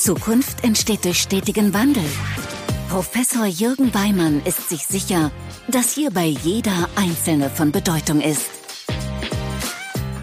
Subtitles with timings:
[0.00, 2.02] Zukunft entsteht durch stetigen Wandel.
[2.88, 5.30] Professor Jürgen Weimann ist sich sicher,
[5.68, 8.48] dass hierbei jeder Einzelne von Bedeutung ist.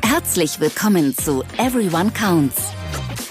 [0.04, 2.56] Herzlich willkommen zu Everyone Counts,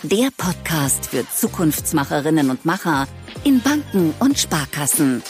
[0.05, 3.09] der Podcast für Zukunftsmacherinnen und Macher
[3.43, 5.25] in Banken und Sparkassen.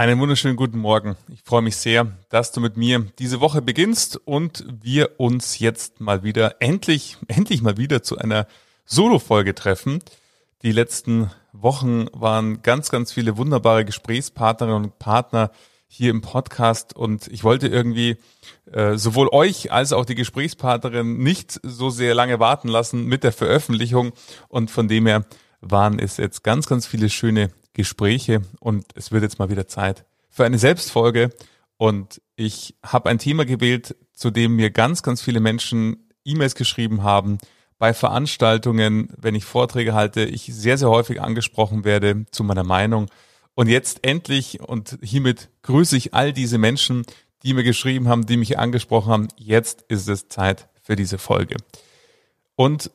[0.00, 1.14] Einen wunderschönen guten Morgen.
[1.28, 6.00] Ich freue mich sehr, dass du mit mir diese Woche beginnst und wir uns jetzt
[6.00, 8.46] mal wieder, endlich, endlich mal wieder zu einer
[8.86, 9.98] Solo-Folge treffen.
[10.62, 15.50] Die letzten Wochen waren ganz, ganz viele wunderbare Gesprächspartnerinnen und Partner
[15.86, 18.16] hier im Podcast und ich wollte irgendwie
[18.72, 23.32] äh, sowohl euch als auch die Gesprächspartnerin nicht so sehr lange warten lassen mit der
[23.32, 24.12] Veröffentlichung
[24.48, 25.26] und von dem her
[25.60, 30.04] waren es jetzt ganz, ganz viele schöne Gespräche und es wird jetzt mal wieder Zeit
[30.28, 31.30] für eine Selbstfolge.
[31.76, 37.02] Und ich habe ein Thema gewählt, zu dem mir ganz, ganz viele Menschen E-Mails geschrieben
[37.02, 37.38] haben.
[37.78, 43.10] Bei Veranstaltungen, wenn ich Vorträge halte, ich sehr, sehr häufig angesprochen werde zu meiner Meinung.
[43.54, 47.04] Und jetzt endlich, und hiermit grüße ich all diese Menschen,
[47.42, 51.56] die mir geschrieben haben, die mich angesprochen haben, jetzt ist es Zeit für diese Folge.
[52.56, 52.90] Und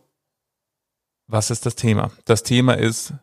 [1.28, 2.12] was ist das Thema?
[2.26, 3.14] Das Thema ist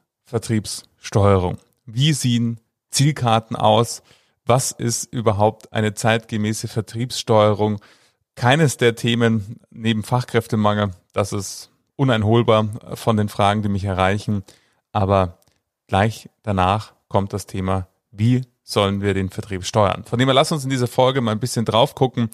[1.03, 1.58] Vertriebssteuerung.
[1.84, 4.03] Wie sehen Zielkarten aus?
[4.47, 7.81] Was ist überhaupt eine zeitgemäße Vertriebssteuerung?
[8.36, 14.45] Keines der Themen neben Fachkräftemangel, das ist uneinholbar von den Fragen, die mich erreichen.
[14.92, 15.39] Aber
[15.89, 20.05] gleich danach kommt das Thema, wie sollen wir den Vertrieb steuern?
[20.05, 22.30] Von dem her lass uns in dieser Folge mal ein bisschen drauf gucken.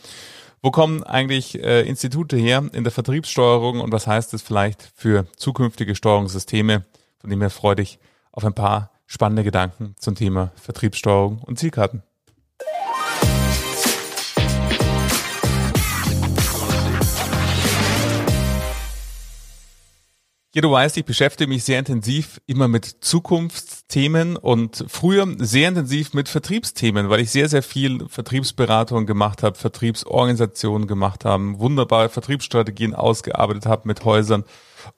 [0.60, 5.26] Wo kommen eigentlich äh, Institute her in der Vertriebssteuerung und was heißt es vielleicht für
[5.36, 6.84] zukünftige Steuerungssysteme?
[7.18, 7.98] Von dem her freue dich
[8.38, 12.04] auf ein paar spannende Gedanken zum Thema Vertriebssteuerung und Zielkarten.
[20.54, 26.14] Ja, du weißt, ich beschäftige mich sehr intensiv immer mit Zukunftsthemen und früher sehr intensiv
[26.14, 32.94] mit Vertriebsthemen, weil ich sehr, sehr viel Vertriebsberatung gemacht habe, Vertriebsorganisationen gemacht habe, wunderbare Vertriebsstrategien
[32.94, 34.44] ausgearbeitet habe mit Häusern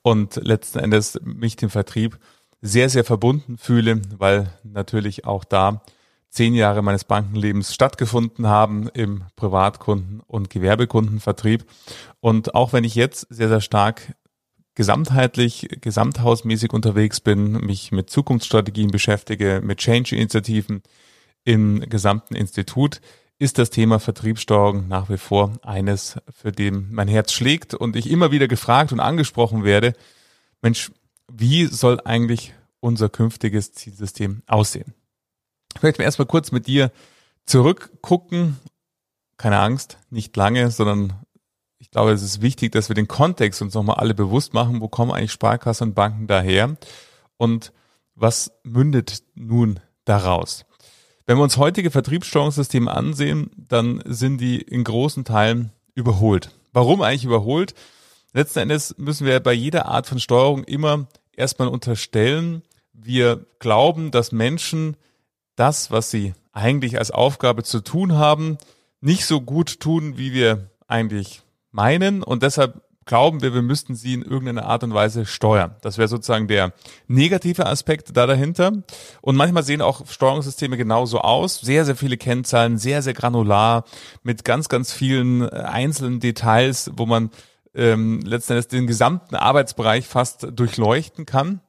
[0.03, 2.19] und letzten Endes mich dem Vertrieb
[2.61, 5.81] sehr, sehr verbunden fühle, weil natürlich auch da
[6.29, 11.65] zehn Jahre meines Bankenlebens stattgefunden haben im Privatkunden- und Gewerbekundenvertrieb.
[12.21, 14.15] Und auch wenn ich jetzt sehr, sehr stark
[14.75, 20.81] gesamtheitlich, gesamthausmäßig unterwegs bin, mich mit Zukunftsstrategien beschäftige, mit Change-Initiativen
[21.43, 23.01] im gesamten Institut,
[23.37, 28.09] ist das Thema Vertriebssteuerung nach wie vor eines, für dem mein Herz schlägt und ich
[28.09, 29.93] immer wieder gefragt und angesprochen werde,
[30.61, 30.91] Mensch,
[31.33, 34.93] wie soll eigentlich unser künftiges Zielsystem aussehen?
[35.75, 36.91] Ich möchte erstmal kurz mit dir
[37.45, 38.57] zurückgucken.
[39.37, 41.13] Keine Angst, nicht lange, sondern
[41.79, 44.81] ich glaube, es ist wichtig, dass wir den Kontext uns nochmal alle bewusst machen.
[44.81, 46.77] Wo kommen eigentlich Sparkassen und Banken daher?
[47.37, 47.73] Und
[48.13, 50.65] was mündet nun daraus?
[51.25, 56.51] Wenn wir uns heutige Vertriebssteuerungssysteme ansehen, dann sind die in großen Teilen überholt.
[56.73, 57.73] Warum eigentlich überholt?
[58.33, 62.61] Letzten Endes müssen wir bei jeder Art von Steuerung immer erstmal unterstellen,
[62.93, 64.95] wir glauben, dass Menschen
[65.55, 68.57] das, was sie eigentlich als Aufgabe zu tun haben,
[68.99, 72.23] nicht so gut tun, wie wir eigentlich meinen.
[72.23, 75.75] Und deshalb glauben wir, wir müssten sie in irgendeiner Art und Weise steuern.
[75.81, 76.73] Das wäre sozusagen der
[77.07, 78.71] negative Aspekt da dahinter.
[79.21, 81.59] Und manchmal sehen auch Steuerungssysteme genauso aus.
[81.59, 83.85] Sehr, sehr viele Kennzahlen, sehr, sehr granular,
[84.23, 87.31] mit ganz, ganz vielen äh, einzelnen Details, wo man
[87.73, 91.61] ähm, letzten Endes den gesamten Arbeitsbereich fast durchleuchten kann.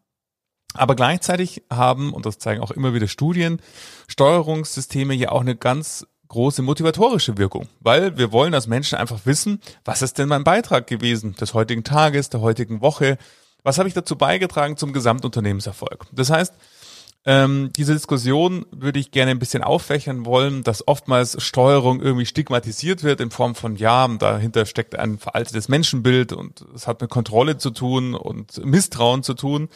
[0.75, 3.61] Aber gleichzeitig haben, und das zeigen auch immer wieder Studien,
[4.09, 9.61] Steuerungssysteme ja auch eine ganz große motivatorische Wirkung, weil wir wollen, dass Menschen einfach wissen,
[9.85, 13.19] was ist denn mein Beitrag gewesen des heutigen Tages, der heutigen Woche,
[13.62, 16.07] was habe ich dazu beigetragen zum Gesamtunternehmenserfolg.
[16.11, 16.55] Das heißt,
[17.25, 23.05] ähm, diese Diskussion würde ich gerne ein bisschen auffächern wollen, dass oftmals Steuerung irgendwie stigmatisiert
[23.05, 27.58] wird in Form von ja, dahinter steckt ein veraltetes Menschenbild und es hat mit Kontrolle
[27.58, 29.69] zu tun und Misstrauen zu tun.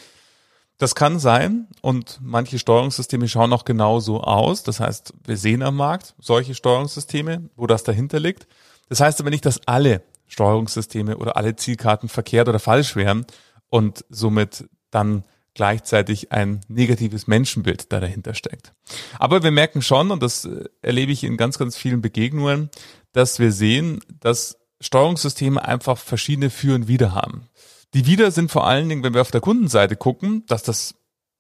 [0.78, 4.64] Das kann sein und manche Steuerungssysteme schauen auch genauso aus.
[4.64, 8.48] Das heißt, wir sehen am Markt solche Steuerungssysteme, wo das dahinter liegt.
[8.88, 13.24] Das heißt aber nicht, dass alle Steuerungssysteme oder alle Zielkarten verkehrt oder falsch wären
[13.68, 15.24] und somit dann
[15.56, 18.74] gleichzeitig ein negatives Menschenbild da dahinter steckt.
[19.18, 22.70] Aber wir merken schon, und das äh, erlebe ich in ganz, ganz vielen Begegnungen,
[23.12, 27.48] dass wir sehen, dass Steuerungssysteme einfach verschiedene Für und Wider haben.
[27.94, 30.94] Die Wider sind vor allen Dingen, wenn wir auf der Kundenseite gucken, dass das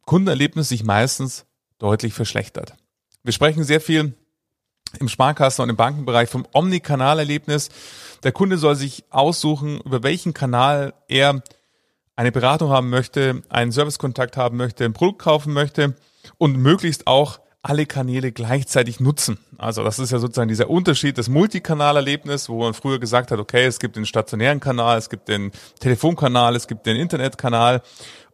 [0.06, 1.44] Kundenerlebnis sich meistens
[1.78, 2.74] deutlich verschlechtert.
[3.22, 4.14] Wir sprechen sehr viel
[4.98, 7.68] im Sparkassen- und im Bankenbereich vom Omnikanalerlebnis.
[8.22, 11.42] Der Kunde soll sich aussuchen, über welchen Kanal er
[12.16, 15.94] eine Beratung haben möchte, einen Servicekontakt haben möchte, ein Produkt kaufen möchte
[16.38, 19.38] und möglichst auch alle Kanäle gleichzeitig nutzen.
[19.58, 23.66] Also das ist ja sozusagen dieser Unterschied des Multikanalerlebnis, wo man früher gesagt hat, okay,
[23.66, 27.82] es gibt den stationären Kanal, es gibt den Telefonkanal, es gibt den Internetkanal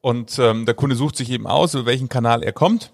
[0.01, 2.93] und ähm, der Kunde sucht sich eben aus, über welchen Kanal er kommt.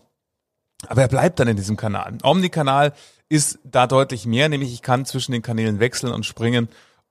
[0.87, 2.17] Aber er bleibt dann in diesem Kanal.
[2.23, 2.93] Omnikanal
[3.29, 6.69] ist da deutlich mehr, nämlich ich kann zwischen den Kanälen wechseln und springen,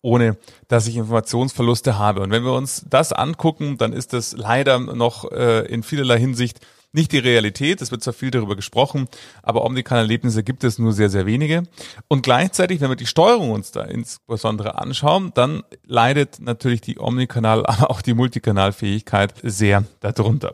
[0.07, 0.37] ohne
[0.69, 2.21] dass ich Informationsverluste habe.
[2.21, 6.61] Und wenn wir uns das angucken, dann ist das leider noch äh, in vielerlei Hinsicht
[6.93, 7.81] nicht die Realität.
[7.81, 9.09] Es wird zwar viel darüber gesprochen,
[9.43, 11.63] aber Omnikanal-Erlebnisse gibt es nur sehr, sehr wenige.
[12.07, 17.65] Und gleichzeitig, wenn wir die Steuerung uns da insbesondere anschauen, dann leidet natürlich die Omnikanal,
[17.65, 20.53] aber auch die Multikanalfähigkeit sehr darunter.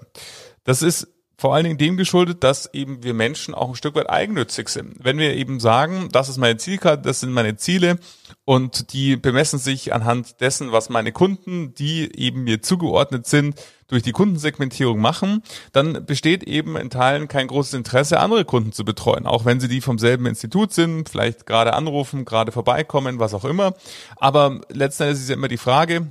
[0.63, 4.09] Das ist vor allen Dingen dem geschuldet, dass eben wir Menschen auch ein Stück weit
[4.09, 4.95] eigennützig sind.
[4.99, 7.97] Wenn wir eben sagen, das ist meine Zielkarte, das sind meine Ziele
[8.45, 13.55] und die bemessen sich anhand dessen, was meine Kunden, die eben mir zugeordnet sind,
[13.87, 18.85] durch die Kundensegmentierung machen, dann besteht eben in Teilen kein großes Interesse, andere Kunden zu
[18.85, 23.33] betreuen, auch wenn sie die vom selben Institut sind, vielleicht gerade anrufen, gerade vorbeikommen, was
[23.33, 23.73] auch immer.
[24.15, 26.07] Aber letzten Endes ist ja immer die Frage,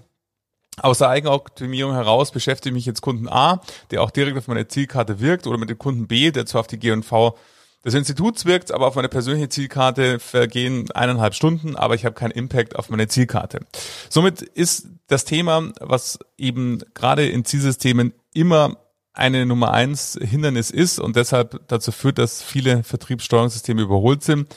[0.81, 3.61] aus der Eigenoptimierung heraus beschäftige ich mich jetzt Kunden A,
[3.91, 6.67] der auch direkt auf meine Zielkarte wirkt, oder mit dem Kunden B, der zwar auf
[6.67, 7.37] die G&V
[7.85, 12.31] des Instituts wirkt, aber auf meine persönliche Zielkarte vergehen eineinhalb Stunden, aber ich habe keinen
[12.31, 13.61] Impact auf meine Zielkarte.
[14.09, 18.79] Somit ist das Thema, was eben gerade in Zielsystemen immer
[19.13, 24.49] eine Nummer eins Hindernis ist und deshalb dazu führt, dass viele Vertriebssteuerungssysteme überholt sind,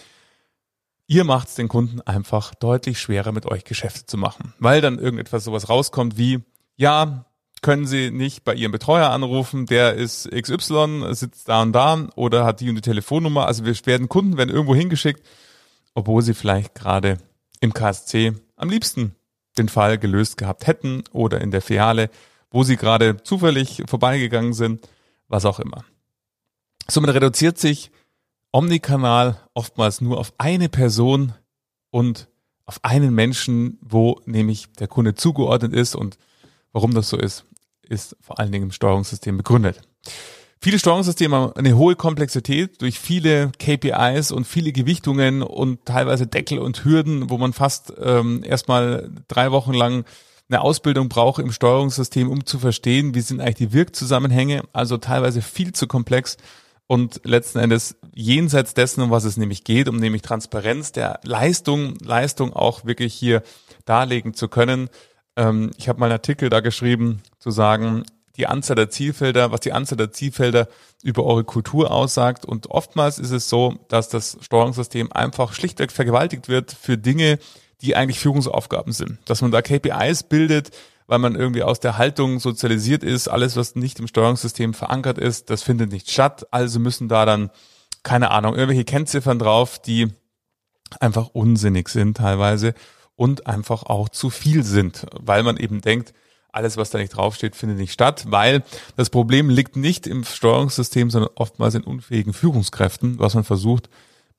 [1.08, 4.98] Ihr macht es den Kunden einfach deutlich schwerer, mit euch Geschäfte zu machen, weil dann
[4.98, 6.44] irgendetwas sowas rauskommt wie,
[6.76, 7.26] ja,
[7.62, 12.46] können Sie nicht bei Ihrem Betreuer anrufen, der ist XY, sitzt da und da oder
[12.46, 13.48] hat die und die Telefonnummer.
[13.48, 15.26] Also wir werden Kunden werden irgendwo hingeschickt,
[15.94, 17.18] obwohl sie vielleicht gerade
[17.62, 19.16] im KSC am liebsten
[19.58, 22.10] den Fall gelöst gehabt hätten oder in der Filiale,
[22.52, 24.88] wo sie gerade zufällig vorbeigegangen sind,
[25.28, 25.86] was auch immer.
[26.88, 27.92] Somit reduziert sich
[28.56, 31.34] Omnikanal oftmals nur auf eine Person
[31.92, 32.30] und
[32.66, 36.18] auf einen Menschen, wo nämlich der Kunde zugeordnet ist und
[36.72, 37.44] warum das so ist,
[37.82, 39.82] ist vor allen Dingen im Steuerungssystem begründet.
[40.62, 46.60] Viele Steuerungssysteme haben eine hohe Komplexität durch viele KPIs und viele Gewichtungen und teilweise Deckel
[46.60, 50.06] und Hürden, wo man fast ähm, erstmal drei Wochen lang
[50.48, 55.42] eine Ausbildung braucht im Steuerungssystem, um zu verstehen, wie sind eigentlich die Wirkzusammenhänge, also teilweise
[55.42, 56.38] viel zu komplex
[56.88, 61.96] und letzten Endes jenseits dessen, um was es nämlich geht, um nämlich Transparenz der Leistung,
[62.00, 63.44] Leistung auch wirklich hier
[63.84, 64.90] darlegen zu können.
[65.36, 68.04] Ähm, ich habe mal einen Artikel da geschrieben, zu sagen,
[68.38, 70.68] die Anzahl der Zielfelder, was die Anzahl der Zielfelder
[71.04, 72.46] über eure Kultur aussagt.
[72.46, 77.38] Und oftmals ist es so, dass das Steuerungssystem einfach schlichtweg vergewaltigt wird für Dinge,
[77.82, 79.20] die eigentlich Führungsaufgaben sind.
[79.26, 80.72] Dass man da KPIs bildet,
[81.08, 83.28] weil man irgendwie aus der Haltung sozialisiert ist.
[83.28, 86.48] Alles, was nicht im Steuerungssystem verankert ist, das findet nicht statt.
[86.52, 87.52] Also müssen da dann,
[88.06, 90.08] keine Ahnung, irgendwelche Kennziffern drauf, die
[91.02, 92.74] einfach unsinnig sind teilweise
[93.16, 96.14] und einfach auch zu viel sind, weil man eben denkt,
[96.54, 98.64] alles, was da nicht draufsteht, findet nicht statt, weil
[98.96, 103.90] das Problem liegt nicht im Steuerungssystem, sondern oftmals in unfähigen Führungskräften, was man versucht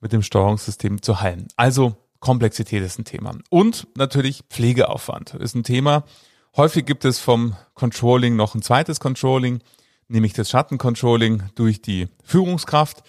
[0.01, 1.49] mit dem Steuerungssystem zu heilen.
[1.57, 3.37] Also Komplexität ist ein Thema.
[3.51, 6.05] Und natürlich Pflegeaufwand ist ein Thema,
[6.57, 9.61] Häufig gibt es vom Controlling noch ein zweites Controlling,
[10.09, 13.03] nämlich das Schattencontrolling durch die Führungskraft.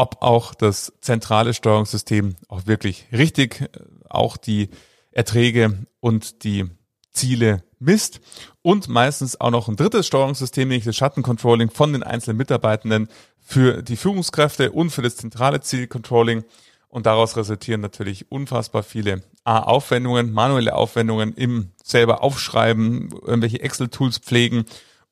[0.00, 3.68] Ob auch das zentrale Steuerungssystem auch wirklich richtig äh,
[4.08, 4.70] auch die
[5.10, 6.66] Erträge und die
[7.10, 8.20] Ziele misst
[8.62, 13.08] und meistens auch noch ein drittes Steuerungssystem, nämlich das Schattencontrolling von den einzelnen Mitarbeitenden
[13.40, 16.44] für die Führungskräfte und für das zentrale Zielcontrolling.
[16.86, 24.18] Und daraus resultieren natürlich unfassbar viele A, Aufwendungen, manuelle Aufwendungen im selber aufschreiben, irgendwelche Excel-Tools
[24.18, 24.64] pflegen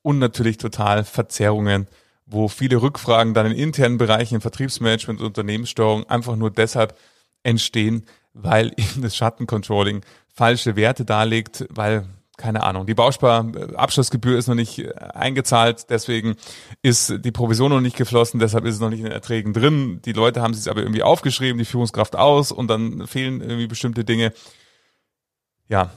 [0.02, 1.88] und natürlich total Verzerrungen,
[2.26, 6.96] wo viele Rückfragen dann in internen Bereichen, im Vertriebsmanagement Unternehmenssteuerung einfach nur deshalb
[7.42, 8.04] entstehen,
[8.34, 10.02] weil eben das Schattencontrolling
[10.34, 12.06] falsche Werte darlegt, weil
[12.36, 16.36] keine Ahnung, die Bausparabschlussgebühr ist noch nicht äh, eingezahlt, deswegen
[16.82, 20.02] ist die Provision noch nicht geflossen, deshalb ist es noch nicht in den Erträgen drin.
[20.04, 24.04] Die Leute haben sich aber irgendwie aufgeschrieben, die Führungskraft aus und dann fehlen irgendwie bestimmte
[24.04, 24.34] Dinge.
[25.68, 25.90] Ja,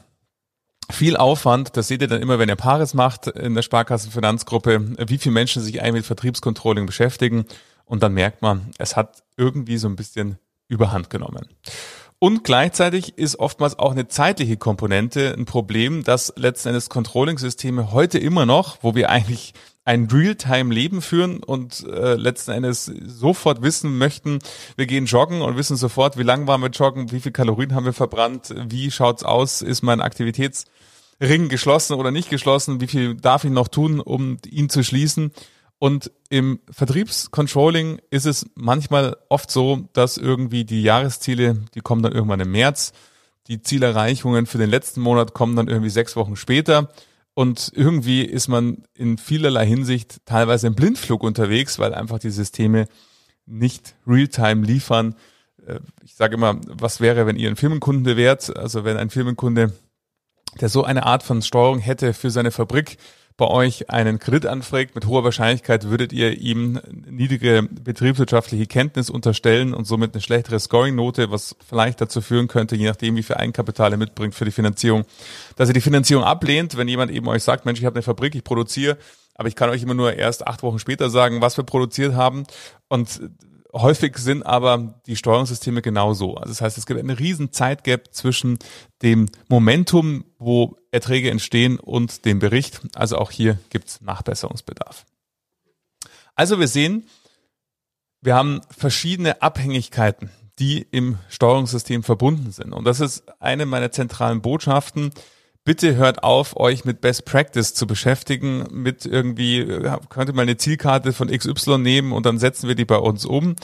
[0.92, 5.18] viel Aufwand, das seht ihr dann immer, wenn ihr Paares macht in der Sparkassenfinanzgruppe, wie
[5.18, 7.46] viele Menschen sich eigentlich mit Vertriebscontrolling beschäftigen
[7.86, 11.48] und dann merkt man, es hat irgendwie so ein bisschen überhand genommen.
[12.20, 18.20] Und gleichzeitig ist oftmals auch eine zeitliche Komponente ein Problem, dass letzten Endes Controlling-Systeme heute
[18.20, 19.54] immer noch, wo wir eigentlich
[19.86, 24.40] ein Realtime-Leben führen und äh, letzten Endes sofort wissen möchten,
[24.76, 27.86] wir gehen joggen und wissen sofort, wie lang waren wir joggen, wie viel Kalorien haben
[27.86, 33.46] wir verbrannt, wie schaut's aus, ist mein Aktivitätsring geschlossen oder nicht geschlossen, wie viel darf
[33.46, 35.32] ich noch tun, um ihn zu schließen.
[35.80, 42.12] Und im Vertriebscontrolling ist es manchmal oft so, dass irgendwie die Jahresziele, die kommen dann
[42.12, 42.92] irgendwann im März,
[43.48, 46.90] die Zielerreichungen für den letzten Monat kommen dann irgendwie sechs Wochen später
[47.40, 52.86] und irgendwie ist man in vielerlei Hinsicht teilweise im Blindflug unterwegs, weil einfach die Systeme
[53.46, 55.16] nicht real-time liefern.
[55.66, 58.54] Äh, ich sage immer, was wäre, wenn ihr ein Firmenkunde wärt?
[58.58, 59.72] Also wenn ein Firmenkunde,
[60.60, 62.98] der so eine Art von Steuerung hätte für seine Fabrik,
[63.40, 66.80] bei euch einen Kredit anfragt, mit hoher Wahrscheinlichkeit würdet ihr ihm
[67.10, 72.86] niedrige betriebswirtschaftliche Kenntnis unterstellen und somit eine schlechtere Scoring-Note, was vielleicht dazu führen könnte, je
[72.86, 75.06] nachdem, wie viel Eigenkapital er mitbringt für die Finanzierung,
[75.56, 78.36] dass ihr die Finanzierung ablehnt, wenn jemand eben euch sagt, Mensch, ich habe eine Fabrik,
[78.36, 78.98] ich produziere,
[79.36, 82.44] aber ich kann euch immer nur erst acht Wochen später sagen, was wir produziert haben.
[82.90, 83.22] Und
[83.74, 86.36] häufig sind aber die Steuerungssysteme genauso.
[86.36, 88.60] Also das heißt, es gibt eine riesen Zeitgap zwischen
[89.02, 92.82] dem Momentum, wo Erträge entstehen und dem Bericht.
[92.96, 95.06] Also auch hier gibt es Nachbesserungsbedarf.
[96.36, 97.08] Also wir sehen,
[98.22, 102.74] wir haben verschiedene Abhängigkeiten, die im Steuerungssystem verbunden sind.
[102.74, 105.12] Und das ist eine meiner zentralen Botschaften,
[105.64, 109.66] bitte hört auf, euch mit Best Practice zu beschäftigen, mit irgendwie,
[110.10, 113.26] könnt ihr mal eine Zielkarte von XY nehmen und dann setzen wir die bei uns
[113.26, 113.56] um,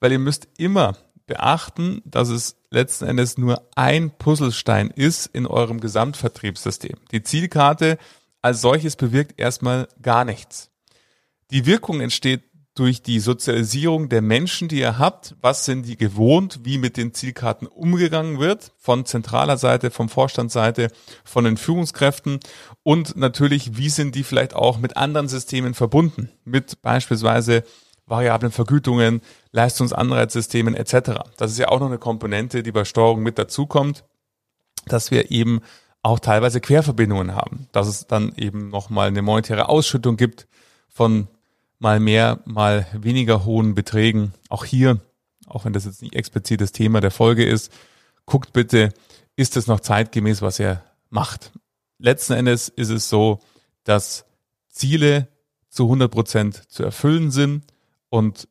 [0.00, 0.96] weil ihr müsst immer
[1.26, 6.96] beachten, dass es letzten Endes nur ein Puzzlestein ist in eurem Gesamtvertriebssystem.
[7.12, 7.98] Die Zielkarte
[8.42, 10.70] als solches bewirkt erstmal gar nichts.
[11.50, 12.42] Die Wirkung entsteht
[12.74, 17.14] durch die Sozialisierung der Menschen, die ihr habt, was sind die gewohnt, wie mit den
[17.14, 20.88] Zielkarten umgegangen wird, von zentraler Seite, vom Vorstandsseite,
[21.24, 22.40] von den Führungskräften
[22.82, 27.62] und natürlich, wie sind die vielleicht auch mit anderen Systemen verbunden, mit beispielsweise
[28.06, 29.20] variablen Vergütungen,
[29.52, 31.20] Leistungsanreizsystemen etc.
[31.36, 34.04] Das ist ja auch noch eine Komponente, die bei Steuerung mit dazukommt,
[34.86, 35.60] dass wir eben
[36.02, 40.46] auch teilweise Querverbindungen haben, dass es dann eben nochmal eine monetäre Ausschüttung gibt
[40.88, 41.28] von
[41.78, 44.32] mal mehr, mal weniger hohen Beträgen.
[44.48, 45.00] Auch hier,
[45.46, 47.72] auch wenn das jetzt nicht explizit das Thema der Folge ist,
[48.26, 48.92] guckt bitte,
[49.36, 51.52] ist es noch zeitgemäß, was er macht.
[51.98, 53.40] Letzten Endes ist es so,
[53.84, 54.24] dass
[54.68, 55.28] Ziele
[55.68, 57.64] zu 100 Prozent zu erfüllen sind
[58.08, 58.48] und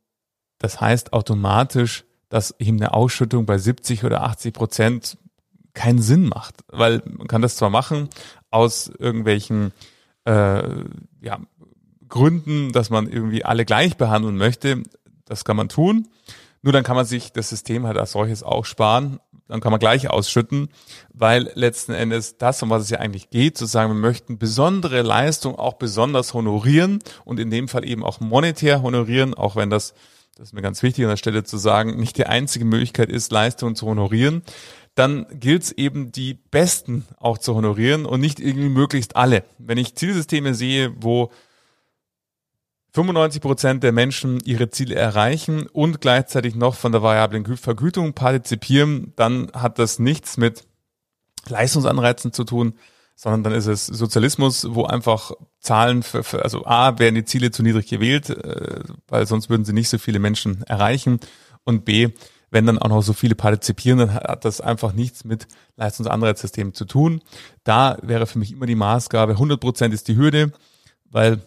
[0.60, 5.18] das heißt automatisch, dass eben eine Ausschüttung bei 70 oder 80 Prozent
[5.74, 8.10] keinen Sinn macht, weil man kann das zwar machen
[8.50, 9.72] aus irgendwelchen
[10.25, 10.84] äh,
[11.22, 11.39] ja,
[12.13, 14.84] Gründen, dass man irgendwie alle gleich behandeln möchte.
[15.25, 16.08] Das kann man tun.
[16.62, 19.20] Nur dann kann man sich das System halt als solches auch sparen.
[19.48, 20.70] Dann kann man gleich ausschütten,
[21.12, 25.01] weil letzten Endes das, um was es ja eigentlich geht, zu sagen, wir möchten besondere
[25.01, 29.96] Leistung auch besonders honorieren und in dem Fall eben auch monetär honorieren, auch wenn das,
[30.38, 33.32] das ist mir ganz wichtig an der Stelle zu sagen, nicht die einzige Möglichkeit ist,
[33.32, 34.43] Leistung zu honorieren
[34.96, 39.43] dann gilt es eben, die Besten auch zu honorieren und nicht irgendwie möglichst alle.
[39.58, 41.32] Wenn ich Zielsysteme sehe, wo
[42.93, 49.13] 95 Prozent der Menschen ihre Ziele erreichen und gleichzeitig noch von der variablen Vergütung partizipieren,
[49.15, 50.63] dann hat das nichts mit
[51.47, 52.73] Leistungsanreizen zu tun,
[53.15, 57.50] sondern dann ist es Sozialismus, wo einfach Zahlen, für, für, also A, werden die Ziele
[57.50, 61.19] zu niedrig gewählt, äh, weil sonst würden sie nicht so viele Menschen erreichen
[61.63, 62.09] und B,
[62.51, 65.47] wenn dann auch noch so viele partizipieren, dann hat das einfach nichts mit
[65.77, 67.21] Leistungsanreizsystemen zu tun.
[67.63, 70.51] Da wäre für mich immer die Maßgabe, 100 Prozent ist die Hürde,
[71.09, 71.41] weil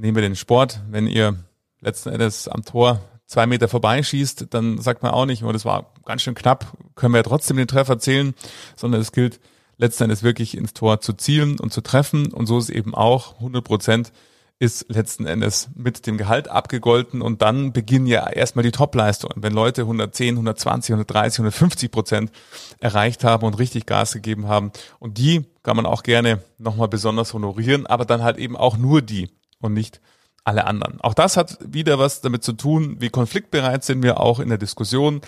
[0.00, 1.36] nehmen wir den Sport, wenn ihr
[1.80, 5.92] letzten Endes am Tor zwei Meter vorbeischießt, dann sagt man auch nicht, oh, das war
[6.04, 8.34] ganz schön knapp, können wir ja trotzdem den Treffer zählen,
[8.76, 9.40] sondern es gilt
[9.76, 12.32] letzten Endes wirklich ins Tor zu zielen und zu treffen.
[12.32, 14.12] Und so ist eben auch 100 Prozent
[14.58, 17.22] ist letzten Endes mit dem Gehalt abgegolten.
[17.22, 19.42] Und dann beginnen ja erstmal die Topleistungen.
[19.42, 22.30] Wenn Leute 110, 120, 130, 150 Prozent
[22.78, 24.70] erreicht haben und richtig Gas gegeben haben.
[24.98, 29.00] Und die kann man auch gerne nochmal besonders honorieren, aber dann halt eben auch nur
[29.00, 29.30] die
[29.60, 30.00] und nicht
[30.44, 31.00] alle anderen.
[31.00, 34.58] Auch das hat wieder was damit zu tun, wie konfliktbereit sind wir auch in der
[34.58, 35.20] Diskussion,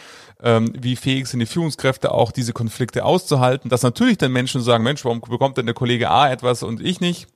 [0.42, 4.84] ähm, wie fähig sind die Führungskräfte auch diese Konflikte auszuhalten, dass natürlich dann Menschen sagen,
[4.84, 7.28] Mensch, warum bekommt denn der Kollege A etwas und ich nicht?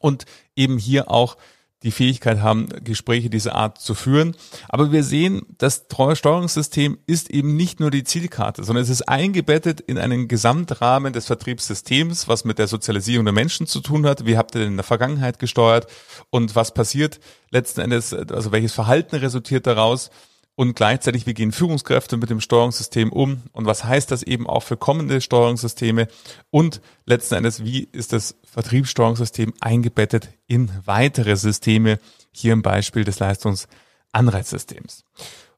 [0.00, 1.36] Und eben hier auch
[1.82, 4.34] die Fähigkeit haben, Gespräche dieser Art zu führen.
[4.68, 9.80] Aber wir sehen, das Steuerungssystem ist eben nicht nur die Zielkarte, sondern es ist eingebettet
[9.80, 14.24] in einen Gesamtrahmen des Vertriebssystems, was mit der Sozialisierung der Menschen zu tun hat.
[14.24, 15.86] Wie habt ihr denn in der Vergangenheit gesteuert
[16.30, 20.10] und was passiert letzten Endes, also welches Verhalten resultiert daraus?
[20.56, 23.42] Und gleichzeitig, wie gehen Führungskräfte mit dem Steuerungssystem um?
[23.52, 26.08] Und was heißt das eben auch für kommende Steuerungssysteme?
[26.50, 31.98] Und letzten Endes, wie ist das Vertriebssteuerungssystem eingebettet in weitere Systeme,
[32.32, 35.04] hier im Beispiel des Leistungsanreizsystems.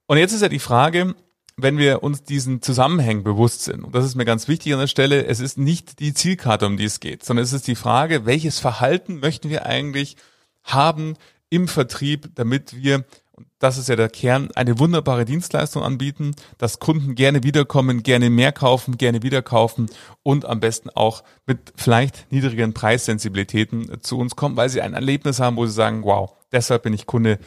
[0.06, 1.14] Und jetzt ist ja die Frage,
[1.56, 4.86] wenn wir uns diesen Zusammenhängen bewusst sind, und das ist mir ganz wichtig an der
[4.88, 8.26] Stelle, es ist nicht die Zielkarte, um die es geht, sondern es ist die Frage,
[8.26, 10.16] welches Verhalten möchten wir eigentlich
[10.64, 11.14] haben
[11.50, 13.04] im Vertrieb, damit wir
[13.58, 18.52] das ist ja der Kern, eine wunderbare Dienstleistung anbieten, dass Kunden gerne wiederkommen, gerne mehr
[18.52, 19.90] kaufen, gerne wieder kaufen
[20.22, 25.40] und am besten auch mit vielleicht niedrigen Preissensibilitäten zu uns kommen, weil sie ein Erlebnis
[25.40, 27.38] haben, wo sie sagen, wow, deshalb bin ich Kunde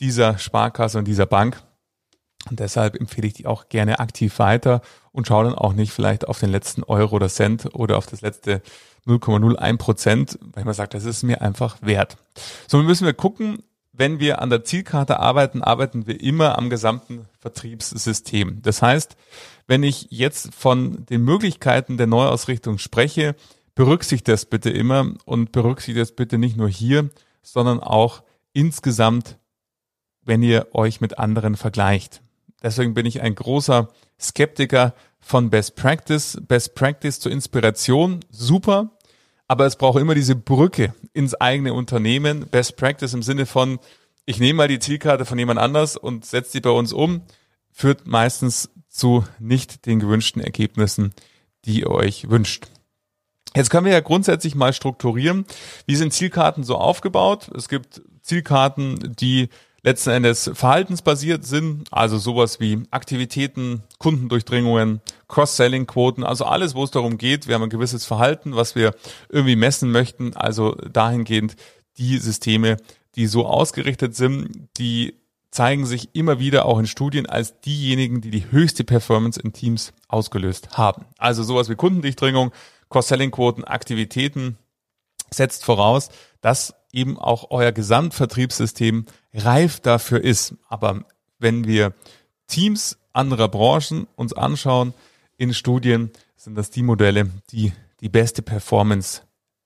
[0.00, 1.62] dieser Sparkasse und dieser Bank.
[2.48, 4.80] Und deshalb empfehle ich die auch gerne aktiv weiter
[5.12, 8.22] und schaue dann auch nicht vielleicht auf den letzten Euro oder Cent oder auf das
[8.22, 8.62] letzte
[9.06, 12.16] 0,01 Prozent, weil man sagt, das ist mir einfach wert.
[12.66, 13.62] So müssen wir gucken,
[13.92, 18.62] wenn wir an der Zielkarte arbeiten, arbeiten wir immer am gesamten Vertriebssystem.
[18.62, 19.16] Das heißt,
[19.66, 23.34] wenn ich jetzt von den Möglichkeiten der Neuausrichtung spreche,
[23.74, 27.10] berücksichtigt das bitte immer und berücksichtigt das bitte nicht nur hier,
[27.42, 29.38] sondern auch insgesamt,
[30.22, 32.22] wenn ihr euch mit anderen vergleicht.
[32.62, 33.88] Deswegen bin ich ein großer
[34.20, 36.38] Skeptiker von Best Practice.
[36.46, 38.90] Best Practice zur Inspiration, super
[39.50, 42.46] aber es braucht immer diese Brücke ins eigene Unternehmen.
[42.46, 43.80] Best Practice im Sinne von,
[44.24, 47.22] ich nehme mal die Zielkarte von jemand anders und setze die bei uns um,
[47.72, 51.14] führt meistens zu nicht den gewünschten Ergebnissen,
[51.64, 52.68] die ihr euch wünscht.
[53.56, 55.46] Jetzt können wir ja grundsätzlich mal strukturieren.
[55.84, 57.50] Wie sind Zielkarten so aufgebaut?
[57.52, 59.48] Es gibt Zielkarten, die
[59.82, 67.18] letzten Endes verhaltensbasiert sind, also sowas wie Aktivitäten, Kundendurchdringungen, Cross-Selling-Quoten, also alles, wo es darum
[67.18, 68.94] geht, wir haben ein gewisses Verhalten, was wir
[69.28, 71.56] irgendwie messen möchten, also dahingehend
[71.98, 72.76] die Systeme,
[73.14, 75.14] die so ausgerichtet sind, die
[75.50, 79.92] zeigen sich immer wieder auch in Studien als diejenigen, die die höchste Performance in Teams
[80.08, 81.06] ausgelöst haben.
[81.18, 82.52] Also sowas wie Kundendurchdringung,
[82.88, 84.58] Cross-Selling-Quoten, Aktivitäten
[85.32, 86.08] setzt voraus,
[86.40, 90.54] dass eben auch euer Gesamtvertriebssystem reif dafür ist.
[90.68, 91.04] Aber
[91.38, 91.94] wenn wir
[92.46, 94.94] Teams anderer Branchen uns anschauen
[95.36, 99.22] in Studien, sind das die Modelle, die die beste Performance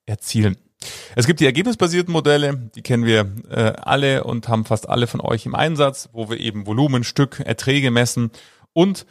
[0.06, 0.56] erzielen.
[1.16, 5.20] Es gibt die ergebnisbasierten Modelle, die kennen wir äh, alle und haben fast alle von
[5.20, 8.30] euch im Einsatz, wo wir eben Volumen, Stück, Erträge messen
[8.72, 9.06] und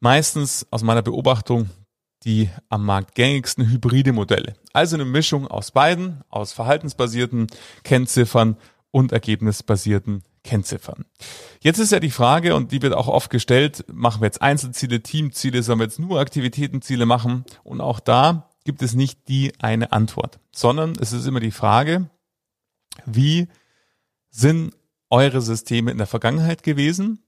[0.00, 1.70] meistens aus meiner Beobachtung
[2.24, 4.54] die am Markt gängigsten hybride Modelle.
[4.72, 7.48] Also eine Mischung aus beiden, aus verhaltensbasierten
[7.82, 8.56] Kennziffern
[8.90, 11.04] und ergebnisbasierten Kennziffern.
[11.60, 15.02] Jetzt ist ja die Frage, und die wird auch oft gestellt, machen wir jetzt Einzelziele,
[15.02, 17.44] Teamziele, sollen wir jetzt nur Aktivitätenziele machen?
[17.62, 22.10] Und auch da gibt es nicht die eine Antwort, sondern es ist immer die Frage,
[23.06, 23.48] wie
[24.30, 24.74] sind
[25.10, 27.22] eure Systeme in der Vergangenheit gewesen?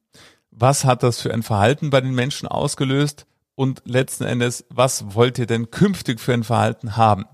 [0.51, 3.27] Was hat das für ein Verhalten bei den Menschen ausgelöst?
[3.55, 7.27] Und letzten Endes, was wollt ihr denn künftig für ein Verhalten haben?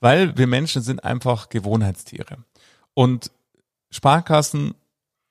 [0.00, 2.38] Weil wir Menschen sind einfach Gewohnheitstiere.
[2.94, 3.30] Und
[3.90, 4.74] Sparkassen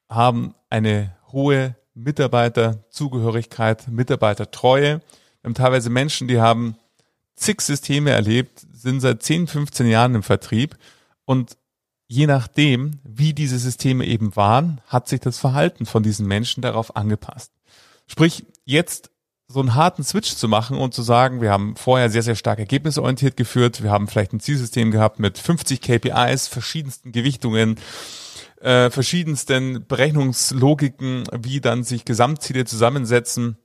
[0.09, 5.01] haben eine hohe Mitarbeiterzugehörigkeit, Mitarbeitertreue.
[5.41, 6.75] Wir haben teilweise Menschen, die haben
[7.35, 10.77] zig Systeme erlebt, sind seit 10, 15 Jahren im Vertrieb
[11.25, 11.57] und
[12.07, 16.95] je nachdem, wie diese Systeme eben waren, hat sich das Verhalten von diesen Menschen darauf
[16.95, 17.51] angepasst.
[18.07, 19.09] Sprich, jetzt
[19.47, 22.59] so einen harten Switch zu machen und zu sagen, wir haben vorher sehr, sehr stark
[22.59, 27.75] ergebnisorientiert geführt, wir haben vielleicht ein Zielsystem gehabt mit 50 KPIs, verschiedensten Gewichtungen,
[28.61, 33.57] äh, verschiedensten Berechnungslogiken, wie dann sich Gesamtziele zusammensetzen.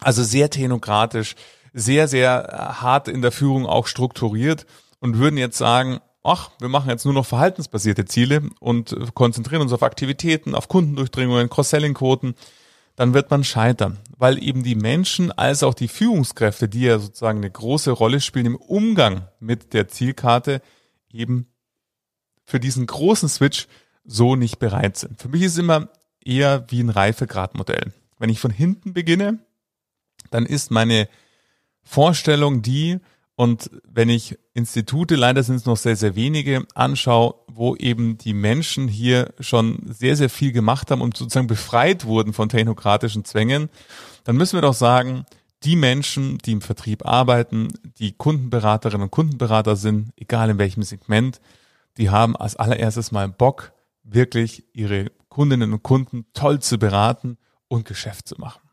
[0.00, 1.34] Also sehr technokratisch,
[1.72, 4.66] sehr, sehr hart in der Führung auch strukturiert
[5.00, 9.72] und würden jetzt sagen, ach, wir machen jetzt nur noch verhaltensbasierte Ziele und konzentrieren uns
[9.72, 12.34] auf Aktivitäten, auf Kundendurchdringungen, Cross-Selling-Quoten
[12.96, 17.38] dann wird man scheitern, weil eben die Menschen als auch die Führungskräfte, die ja sozusagen
[17.38, 20.62] eine große Rolle spielen im Umgang mit der Zielkarte,
[21.12, 21.46] eben
[22.44, 23.68] für diesen großen Switch
[24.04, 25.20] so nicht bereit sind.
[25.20, 25.90] Für mich ist es immer
[26.24, 27.92] eher wie ein Reifegradmodell.
[28.18, 29.38] Wenn ich von hinten beginne,
[30.30, 31.08] dann ist meine
[31.82, 32.98] Vorstellung die,
[33.36, 38.32] und wenn ich Institute, leider sind es noch sehr, sehr wenige, anschaue, wo eben die
[38.32, 43.68] Menschen hier schon sehr, sehr viel gemacht haben und sozusagen befreit wurden von technokratischen Zwängen,
[44.24, 45.26] dann müssen wir doch sagen,
[45.64, 47.68] die Menschen, die im Vertrieb arbeiten,
[47.98, 51.40] die Kundenberaterinnen und Kundenberater sind, egal in welchem Segment,
[51.98, 53.72] die haben als allererstes mal Bock,
[54.02, 57.36] wirklich ihre Kundinnen und Kunden toll zu beraten
[57.68, 58.65] und Geschäft zu machen.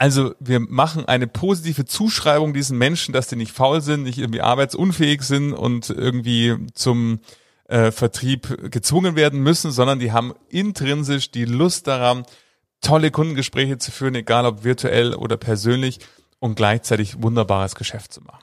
[0.00, 4.40] Also wir machen eine positive Zuschreibung diesen Menschen, dass die nicht faul sind, nicht irgendwie
[4.40, 7.20] arbeitsunfähig sind und irgendwie zum
[7.68, 12.24] äh, Vertrieb gezwungen werden müssen, sondern die haben intrinsisch die Lust daran,
[12.80, 15.98] tolle Kundengespräche zu führen, egal ob virtuell oder persönlich
[16.38, 18.42] und gleichzeitig wunderbares Geschäft zu machen.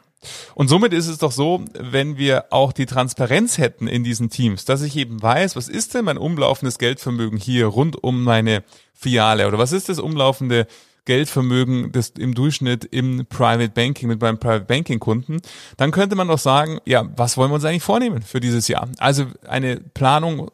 [0.54, 4.66] Und somit ist es doch so, wenn wir auch die Transparenz hätten in diesen Teams,
[4.66, 9.48] dass ich eben weiß, was ist denn mein umlaufendes Geldvermögen hier rund um meine Filiale
[9.48, 10.68] oder was ist das umlaufende
[11.08, 15.40] Geldvermögen das im Durchschnitt im Private Banking mit meinem Private Banking Kunden,
[15.78, 18.90] dann könnte man doch sagen, ja, was wollen wir uns eigentlich vornehmen für dieses Jahr?
[18.98, 20.52] Also eine Planung,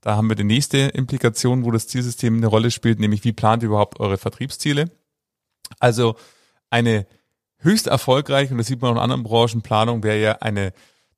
[0.00, 3.62] da haben wir die nächste Implikation, wo das Zielsystem eine Rolle spielt, nämlich wie plant
[3.62, 4.90] ihr überhaupt eure Vertriebsziele?
[5.78, 6.16] Also
[6.70, 7.06] eine
[7.58, 10.72] höchst erfolgreich, und das sieht man auch in anderen Branchen, Planung wäre ja eine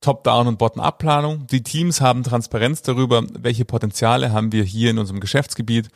[0.07, 1.49] Top-Down- und Bottom-Up-Planung.
[1.49, 5.88] Die Teams haben Transparenz darüber, welche Potenziale haben wir hier in unserem Geschäftsgebiet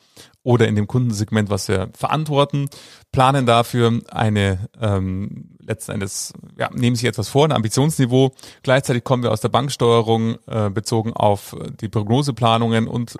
[0.42, 2.68] oder in dem Kundensegment, was wir verantworten,
[3.12, 8.34] planen dafür eine ähm, letzten Endes, ja, nehmen sich etwas vor, ein Ambitionsniveau.
[8.64, 13.16] Gleichzeitig kommen wir aus der Banksteuerung äh, bezogen auf die Prognoseplanungen und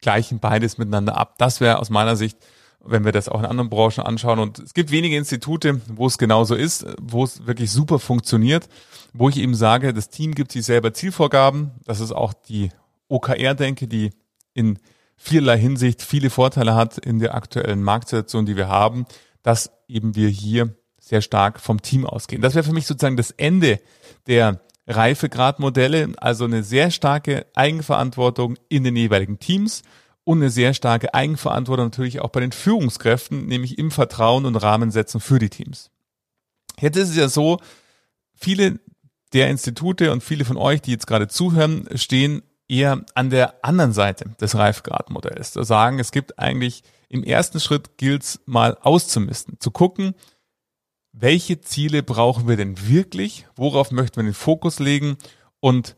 [0.00, 1.36] gleichen beides miteinander ab.
[1.38, 2.36] Das wäre aus meiner Sicht
[2.84, 4.38] wenn wir das auch in anderen Branchen anschauen.
[4.38, 8.68] Und es gibt wenige Institute, wo es genauso ist, wo es wirklich super funktioniert,
[9.12, 11.72] wo ich eben sage, das Team gibt sich selber Zielvorgaben.
[11.84, 12.70] Das ist auch die
[13.08, 14.10] OKR-Denke, die
[14.54, 14.78] in
[15.16, 19.04] vielerlei Hinsicht viele Vorteile hat in der aktuellen Marktsituation, die wir haben,
[19.42, 22.40] dass eben wir hier sehr stark vom Team ausgehen.
[22.40, 23.80] Das wäre für mich sozusagen das Ende
[24.26, 29.82] der Reifegradmodelle, also eine sehr starke Eigenverantwortung in den jeweiligen Teams
[30.30, 35.20] und eine sehr starke Eigenverantwortung natürlich auch bei den Führungskräften, nämlich im Vertrauen und Rahmensetzen
[35.20, 35.90] für die Teams.
[36.78, 37.58] Jetzt ist es ja so,
[38.36, 38.78] viele
[39.32, 43.92] der Institute und viele von euch, die jetzt gerade zuhören, stehen eher an der anderen
[43.92, 45.50] Seite des Reifgradmodells.
[45.50, 50.14] Da sagen, es gibt eigentlich im ersten Schritt gilt es mal auszumisten, zu gucken,
[51.10, 55.18] welche Ziele brauchen wir denn wirklich, worauf möchten wir den Fokus legen
[55.58, 55.96] und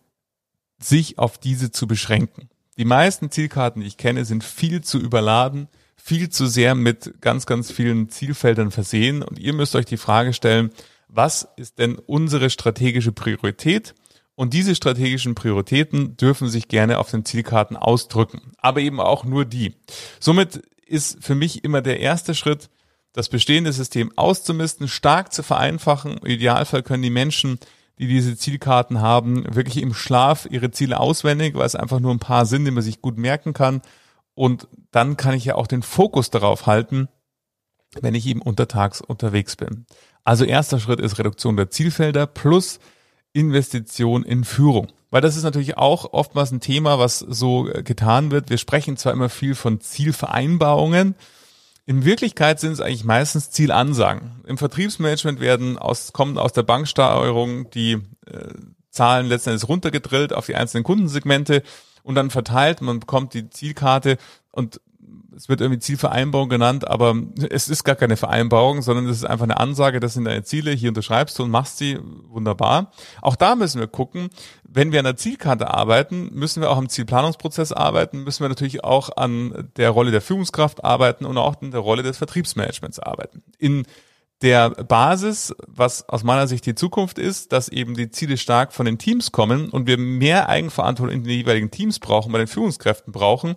[0.78, 2.48] sich auf diese zu beschränken.
[2.78, 7.46] Die meisten Zielkarten, die ich kenne, sind viel zu überladen, viel zu sehr mit ganz,
[7.46, 9.22] ganz vielen Zielfeldern versehen.
[9.22, 10.70] Und ihr müsst euch die Frage stellen,
[11.08, 13.94] was ist denn unsere strategische Priorität?
[14.34, 19.44] Und diese strategischen Prioritäten dürfen sich gerne auf den Zielkarten ausdrücken, aber eben auch nur
[19.44, 19.74] die.
[20.18, 22.70] Somit ist für mich immer der erste Schritt,
[23.12, 26.16] das bestehende System auszumisten, stark zu vereinfachen.
[26.18, 27.58] Im Idealfall können die Menschen
[28.02, 32.18] die diese Zielkarten haben, wirklich im Schlaf ihre Ziele auswendig, weil es einfach nur ein
[32.18, 33.80] paar sind, die man sich gut merken kann.
[34.34, 37.08] Und dann kann ich ja auch den Fokus darauf halten,
[38.00, 39.86] wenn ich eben untertags unterwegs bin.
[40.24, 42.80] Also erster Schritt ist Reduktion der Zielfelder plus
[43.32, 44.88] Investition in Führung.
[45.10, 48.50] Weil das ist natürlich auch oftmals ein Thema, was so getan wird.
[48.50, 51.14] Wir sprechen zwar immer viel von Zielvereinbarungen,
[51.84, 54.42] in Wirklichkeit sind es eigentlich meistens Zielansagen.
[54.46, 58.54] Im Vertriebsmanagement werden aus, kommen aus der Banksteuerung die äh,
[58.90, 61.62] Zahlen letztendlich runtergedrillt auf die einzelnen Kundensegmente
[62.02, 62.82] und dann verteilt.
[62.82, 64.18] Man bekommt die Zielkarte
[64.52, 64.80] und
[65.36, 67.14] es wird irgendwie Zielvereinbarung genannt, aber
[67.50, 70.72] es ist gar keine Vereinbarung, sondern es ist einfach eine Ansage, das sind deine Ziele,
[70.72, 72.92] hier unterschreibst du und machst sie, wunderbar.
[73.20, 74.30] Auch da müssen wir gucken,
[74.64, 78.84] wenn wir an der Zielkarte arbeiten, müssen wir auch am Zielplanungsprozess arbeiten, müssen wir natürlich
[78.84, 83.42] auch an der Rolle der Führungskraft arbeiten und auch an der Rolle des Vertriebsmanagements arbeiten.
[83.58, 83.84] In
[84.42, 88.86] der Basis, was aus meiner Sicht die Zukunft ist, dass eben die Ziele stark von
[88.86, 93.12] den Teams kommen und wir mehr Eigenverantwortung in den jeweiligen Teams brauchen, bei den Führungskräften
[93.12, 93.54] brauchen,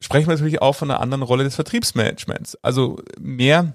[0.00, 2.56] sprechen wir natürlich auch von einer anderen Rolle des Vertriebsmanagements.
[2.62, 3.74] Also mehr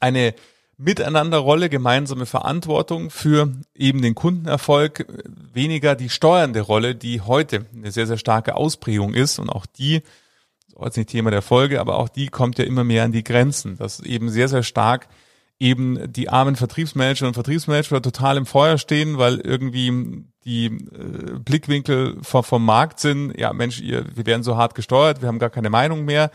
[0.00, 0.34] eine
[0.78, 5.06] Miteinanderrolle, gemeinsame Verantwortung für eben den Kundenerfolg,
[5.52, 10.02] weniger die steuernde Rolle, die heute eine sehr, sehr starke Ausprägung ist und auch die,
[10.74, 13.12] das ist jetzt nicht Thema der Folge, aber auch die kommt ja immer mehr an
[13.12, 15.08] die Grenzen, dass eben sehr, sehr stark
[15.58, 22.18] eben die armen Vertriebsmanager und Vertriebsmanager total im Feuer stehen, weil irgendwie die äh, Blickwinkel
[22.22, 25.50] vom, vom Markt sind, ja Mensch, ihr, wir werden so hart gesteuert, wir haben gar
[25.50, 26.30] keine Meinung mehr.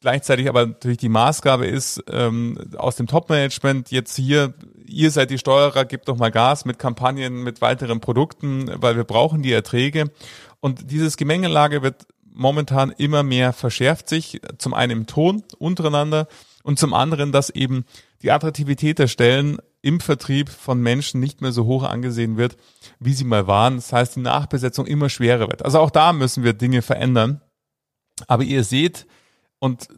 [0.00, 4.52] Gleichzeitig aber natürlich die Maßgabe ist ähm, aus dem Top-Management jetzt hier,
[4.84, 9.04] ihr seid die Steuerer, gebt doch mal Gas mit Kampagnen, mit weiteren Produkten, weil wir
[9.04, 10.10] brauchen die Erträge.
[10.60, 16.26] Und dieses Gemengelage wird momentan immer mehr verschärft sich, zum einen im Ton untereinander
[16.62, 17.84] und zum anderen, dass eben
[18.22, 22.56] die Attraktivität der Stellen im Vertrieb von Menschen nicht mehr so hoch angesehen wird,
[23.00, 23.76] wie sie mal waren.
[23.76, 25.64] Das heißt, die Nachbesetzung immer schwerer wird.
[25.64, 27.40] Also auch da müssen wir Dinge verändern.
[28.28, 29.06] Aber ihr seht,
[29.58, 29.88] und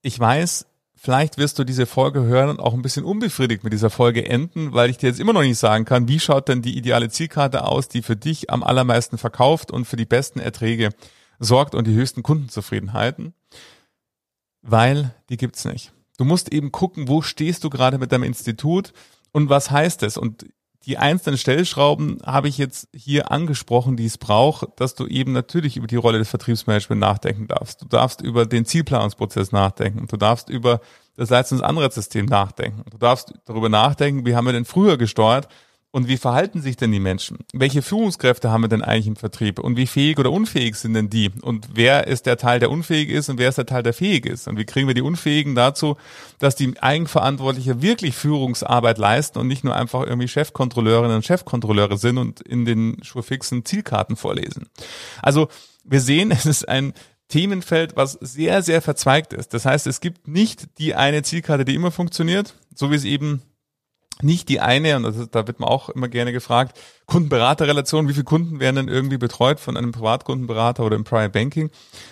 [0.00, 3.90] ich weiß, vielleicht wirst du diese Folge hören und auch ein bisschen unbefriedigt mit dieser
[3.90, 6.76] Folge enden, weil ich dir jetzt immer noch nicht sagen kann, wie schaut denn die
[6.76, 10.90] ideale Zielkarte aus, die für dich am allermeisten verkauft und für die besten Erträge
[11.38, 13.34] sorgt und die höchsten Kundenzufriedenheiten.
[14.62, 15.92] Weil die gibt's nicht.
[16.20, 18.92] Du musst eben gucken, wo stehst du gerade mit deinem Institut
[19.32, 20.18] und was heißt es?
[20.18, 20.44] Und
[20.84, 25.78] die einzelnen Stellschrauben habe ich jetzt hier angesprochen, die es braucht, dass du eben natürlich
[25.78, 27.80] über die Rolle des Vertriebsmanagements nachdenken darfst.
[27.80, 30.08] Du darfst über den Zielplanungsprozess nachdenken.
[30.08, 30.82] Du darfst über
[31.16, 31.62] das Leistungs-
[32.28, 32.84] nachdenken.
[32.90, 35.48] Du darfst darüber nachdenken, wie haben wir denn früher gesteuert
[35.92, 37.38] und wie verhalten sich denn die Menschen?
[37.52, 39.58] Welche Führungskräfte haben wir denn eigentlich im Vertrieb?
[39.58, 41.30] Und wie fähig oder unfähig sind denn die?
[41.42, 44.24] Und wer ist der Teil, der unfähig ist und wer ist der Teil, der fähig
[44.24, 44.46] ist?
[44.46, 45.96] Und wie kriegen wir die Unfähigen dazu,
[46.38, 52.18] dass die Eigenverantwortliche wirklich Führungsarbeit leisten und nicht nur einfach irgendwie Chefkontrolleurinnen und Chefkontrolleure sind
[52.18, 54.68] und in den schurfixen Zielkarten vorlesen?
[55.22, 55.48] Also
[55.82, 56.92] wir sehen, es ist ein
[57.26, 59.54] Themenfeld, was sehr, sehr verzweigt ist.
[59.54, 63.42] Das heißt, es gibt nicht die eine Zielkarte, die immer funktioniert, so wie es eben
[64.22, 68.24] nicht die eine, und ist, da wird man auch immer gerne gefragt, Kundenberaterrelation, wie viele
[68.24, 71.70] Kunden werden denn irgendwie betreut von einem Privatkundenberater oder im Private Banking?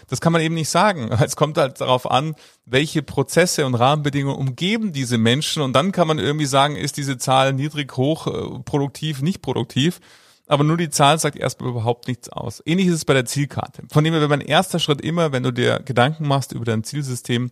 [0.08, 1.10] Das kann man eben nicht sagen.
[1.28, 6.08] Es kommt halt darauf an, welche Prozesse und Rahmenbedingungen umgeben diese Menschen und dann kann
[6.08, 10.00] man irgendwie sagen, ist diese Zahl niedrig, hoch, äh, produktiv, nicht produktiv.
[10.46, 12.62] Aber nur die Zahl sagt erstmal überhaupt nichts aus.
[12.64, 13.82] Ähnlich ist es bei der Zielkarte.
[13.92, 16.84] Von dem her wäre mein erster Schritt immer, wenn du dir Gedanken machst über dein
[16.84, 17.50] Zielsystem,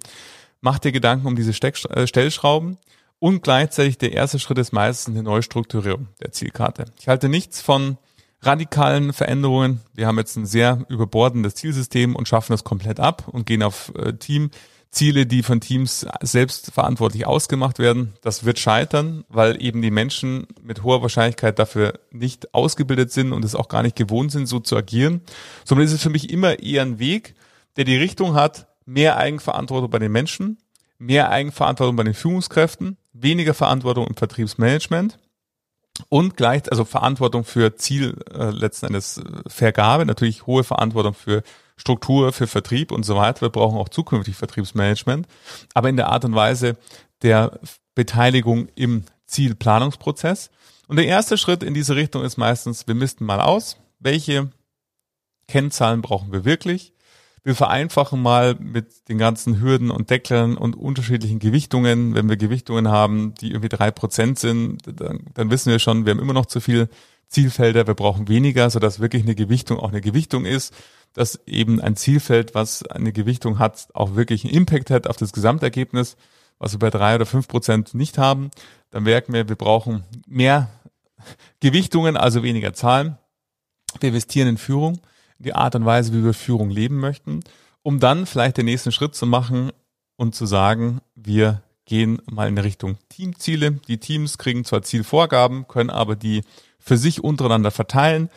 [0.62, 2.78] mach dir Gedanken um diese Steck äh, Stellschrauben
[3.18, 6.86] und gleichzeitig der erste Schritt ist meistens eine Neustrukturierung der Zielkarte.
[6.98, 7.98] Ich halte nichts von
[8.42, 9.80] radikalen Veränderungen.
[9.94, 13.92] Wir haben jetzt ein sehr überbordendes Zielsystem und schaffen das komplett ab und gehen auf
[13.96, 18.12] äh, Teamziele, die von Teams selbst verantwortlich ausgemacht werden.
[18.20, 23.44] Das wird scheitern, weil eben die Menschen mit hoher Wahrscheinlichkeit dafür nicht ausgebildet sind und
[23.44, 25.22] es auch gar nicht gewohnt sind, so zu agieren.
[25.64, 27.34] Somit ist es für mich immer eher ein Weg,
[27.76, 30.58] der die Richtung hat, mehr Eigenverantwortung bei den Menschen,
[30.98, 35.18] mehr Eigenverantwortung bei den Führungskräften, weniger Verantwortung im Vertriebsmanagement
[36.08, 41.42] und gleich, also Verantwortung für Ziel äh, letzten Endes äh, Vergabe, natürlich hohe Verantwortung für
[41.76, 43.42] Struktur, für Vertrieb und so weiter.
[43.42, 45.26] Wir brauchen auch zukünftig Vertriebsmanagement,
[45.74, 46.76] aber in der Art und Weise
[47.22, 47.58] der
[47.94, 50.50] Beteiligung im Zielplanungsprozess.
[50.88, 54.50] Und der erste Schritt in diese Richtung ist meistens, wir missten mal aus, welche
[55.48, 56.92] Kennzahlen brauchen wir wirklich,
[57.46, 62.12] wir vereinfachen mal mit den ganzen Hürden und Deckeln und unterschiedlichen Gewichtungen.
[62.12, 66.10] Wenn wir Gewichtungen haben, die irgendwie drei Prozent sind, dann, dann wissen wir schon, wir
[66.10, 66.88] haben immer noch zu viel
[67.28, 70.74] Zielfelder, wir brauchen weniger, sodass wirklich eine Gewichtung auch eine Gewichtung ist,
[71.12, 75.32] dass eben ein Zielfeld, was eine Gewichtung hat, auch wirklich einen Impact hat auf das
[75.32, 76.16] Gesamtergebnis,
[76.58, 78.50] was wir bei drei oder fünf Prozent nicht haben.
[78.90, 80.68] Dann merken wir, wir brauchen mehr
[81.60, 83.18] Gewichtungen, also weniger Zahlen.
[84.00, 84.98] Wir investieren in Führung
[85.38, 87.40] die Art und Weise, wie wir Führung leben möchten,
[87.82, 89.70] um dann vielleicht den nächsten Schritt zu machen
[90.16, 93.72] und zu sagen, wir gehen mal in Richtung Teamziele.
[93.88, 96.42] Die Teams kriegen zwar Zielvorgaben, können aber die
[96.78, 98.28] für sich untereinander verteilen.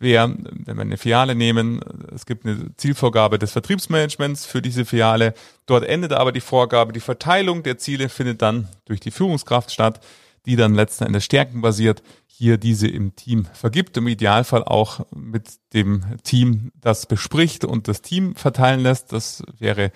[0.00, 1.80] Wer, wenn wir eine Filiale nehmen,
[2.14, 5.34] es gibt eine Zielvorgabe des Vertriebsmanagements für diese Filiale.
[5.66, 6.92] Dort endet aber die Vorgabe.
[6.92, 10.00] Die Verteilung der Ziele findet dann durch die Führungskraft statt,
[10.46, 12.02] die dann letzten Endes stärkenbasiert
[12.38, 18.00] hier diese im Team vergibt, im Idealfall auch mit dem Team das bespricht und das
[18.00, 19.12] Team verteilen lässt.
[19.12, 19.90] Das wäre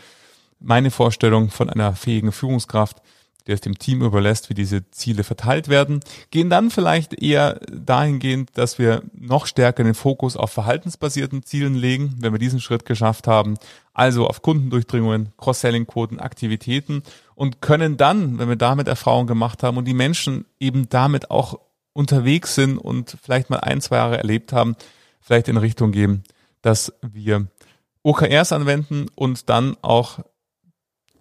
[0.58, 3.00] meine Vorstellung von einer fähigen Führungskraft,
[3.46, 6.00] der es dem Team überlässt, wie diese Ziele verteilt werden.
[6.32, 12.16] Gehen dann vielleicht eher dahingehend, dass wir noch stärker den Fokus auf verhaltensbasierten Zielen legen,
[12.18, 13.54] wenn wir diesen Schritt geschafft haben,
[13.94, 17.04] also auf Kundendurchdringungen, Cross-Selling-Quoten, Aktivitäten
[17.36, 21.60] und können dann, wenn wir damit Erfahrung gemacht haben und die Menschen eben damit auch
[21.92, 24.76] unterwegs sind und vielleicht mal ein, zwei Jahre erlebt haben,
[25.20, 26.24] vielleicht in Richtung gehen,
[26.62, 27.46] dass wir
[28.02, 30.20] OKRs anwenden und dann auch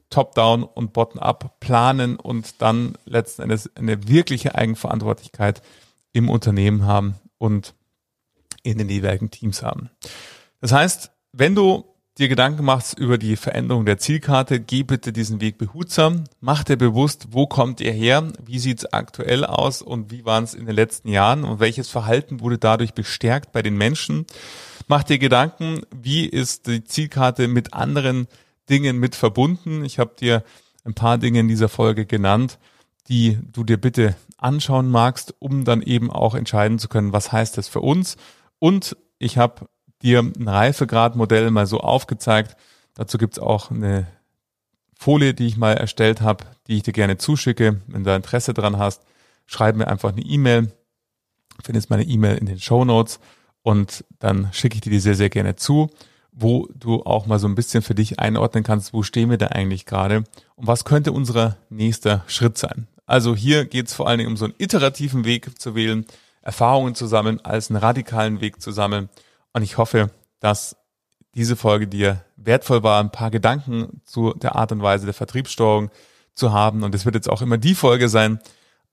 [0.10, 5.62] Top-Down und Bottom-up planen und dann letzten Endes eine wirkliche Eigenverantwortlichkeit
[6.14, 7.74] im Unternehmen haben und
[8.64, 9.90] in den jeweiligen Teams haben.
[10.60, 11.91] Das heißt, wenn du
[12.22, 16.78] dir Gedanken machst über die Veränderung der Zielkarte, geh bitte diesen Weg behutsam, mach dir
[16.78, 20.76] bewusst, wo kommt ihr her, wie sieht's aktuell aus und wie waren es in den
[20.76, 24.28] letzten Jahren und welches Verhalten wurde dadurch bestärkt bei den Menschen.
[24.88, 28.28] Mach dir Gedanken, wie ist die Zielkarte mit anderen
[28.70, 29.84] Dingen mit verbunden.
[29.84, 30.44] Ich habe dir
[30.86, 32.60] ein paar Dinge in dieser Folge genannt,
[33.10, 37.58] die du dir bitte anschauen magst, um dann eben auch entscheiden zu können, was heißt
[37.58, 38.16] das für uns.
[38.60, 39.68] Und ich habe
[40.04, 42.56] dir ein Reifegradmodell mal so aufgezeigt.
[42.96, 44.08] Dazu gibt's auch eine
[44.98, 47.82] Folie, die ich mal erstellt habe, die ich dir gerne zuschicke.
[47.88, 49.02] Wenn du Interesse dran hast,
[49.46, 50.72] schreib mir einfach eine E-Mail.
[51.64, 53.20] Findest meine E-Mail in den Show Notes
[53.64, 55.90] und dann schicke ich dir die sehr, sehr gerne zu,
[56.32, 59.48] wo du auch mal so ein bisschen für dich einordnen kannst, wo stehen wir da
[59.48, 60.24] eigentlich gerade
[60.56, 62.88] und was könnte unser nächster Schritt sein.
[63.06, 66.06] Also hier geht es vor allen Dingen um so einen iterativen Weg zu wählen,
[66.42, 69.10] Erfahrungen zu sammeln, als einen radikalen Weg zu sammeln
[69.54, 70.76] und ich hoffe, dass
[71.36, 75.90] diese Folge dir wertvoll war, ein paar Gedanken zu der Art und Weise der Vertriebssteuerung
[76.34, 76.84] zu haben.
[76.84, 78.40] Und es wird jetzt auch immer die Folge sein,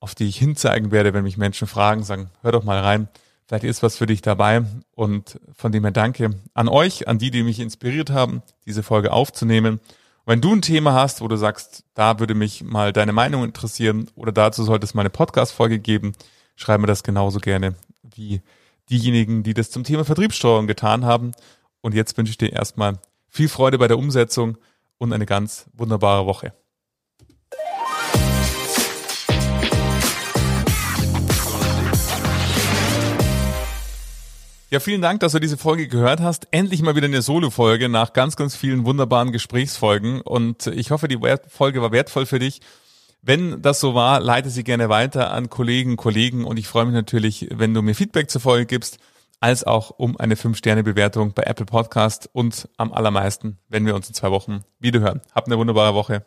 [0.01, 3.09] auf die ich hinzeigen werde, wenn mich Menschen fragen, sagen, hör doch mal rein.
[3.47, 4.65] Vielleicht ist was für dich dabei.
[4.95, 9.13] Und von dem her danke an euch, an die, die mich inspiriert haben, diese Folge
[9.13, 9.81] aufzunehmen.
[10.27, 14.11] wenn du ein Thema hast, wo du sagst, da würde mich mal deine Meinung interessieren
[14.15, 16.13] oder dazu sollte es mal eine Podcast-Folge geben,
[16.55, 18.43] schreib mir das genauso gerne wie
[18.91, 21.33] diejenigen, die das zum Thema Vertriebssteuerung getan haben.
[21.81, 22.99] Und jetzt wünsche ich dir erstmal
[23.29, 24.59] viel Freude bei der Umsetzung
[24.99, 26.53] und eine ganz wunderbare Woche.
[34.71, 36.49] Ja, vielen Dank, dass du diese Folge gehört hast.
[36.51, 40.21] Endlich mal wieder eine Solo-Folge nach ganz, ganz vielen wunderbaren Gesprächsfolgen.
[40.21, 42.61] Und ich hoffe, die Folge war wertvoll für dich.
[43.23, 46.45] Wenn das so war, leite sie gerne weiter an Kollegen, Kollegen.
[46.45, 48.99] Und ich freue mich natürlich, wenn du mir Feedback zur Folge gibst,
[49.41, 54.15] als auch um eine 5-Sterne-Bewertung bei Apple Podcast und am allermeisten, wenn wir uns in
[54.15, 55.21] zwei Wochen wiederhören.
[55.35, 56.25] Habt eine wunderbare Woche.